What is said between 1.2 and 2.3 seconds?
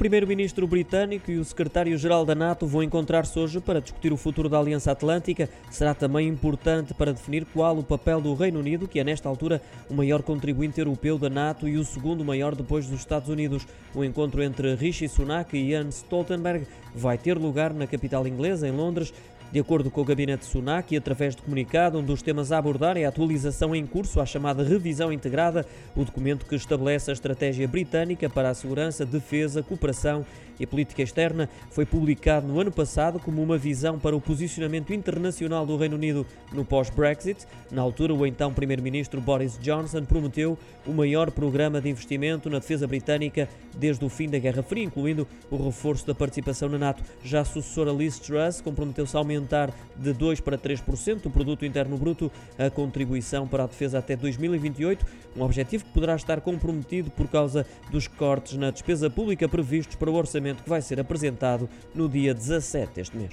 e o secretário-geral